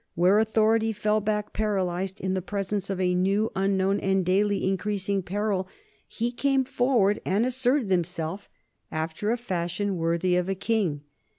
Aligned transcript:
Where 0.15 0.39
authority 0.39 0.93
fell 0.93 1.21
back 1.21 1.53
paralyzed 1.53 2.19
in 2.19 2.33
the 2.33 2.41
presence 2.41 2.89
of 2.89 2.99
a 2.99 3.13
new, 3.13 3.51
unknown, 3.55 3.99
and 3.99 4.25
daily 4.25 4.67
increasing 4.67 5.21
peril, 5.21 5.67
he 6.07 6.31
came 6.31 6.63
forward 6.63 7.19
and 7.23 7.45
asserted 7.45 7.91
himself 7.91 8.49
after 8.91 9.29
a 9.29 9.37
fashion 9.37 9.97
worthy 9.97 10.35
of 10.37 10.49
a 10.49 10.55
king. 10.55 11.01